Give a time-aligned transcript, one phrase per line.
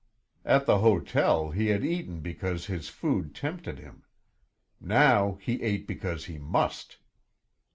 [0.43, 4.01] At the hotel he had eaten because his food tempted him;
[4.79, 6.97] now he ate because he must.